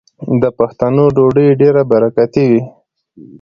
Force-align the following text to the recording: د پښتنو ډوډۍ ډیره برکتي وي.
د 0.41 0.43
پښتنو 0.57 1.03
ډوډۍ 1.15 1.49
ډیره 1.61 1.81
برکتي 1.91 2.43
وي. 2.51 2.61